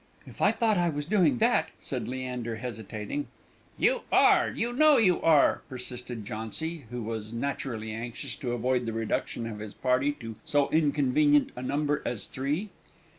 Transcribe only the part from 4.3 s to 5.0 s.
you know